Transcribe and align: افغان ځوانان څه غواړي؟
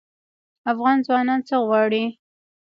افغان 0.71 0.97
ځوانان 1.07 1.39
څه 1.47 1.55
غواړي؟ 1.65 2.03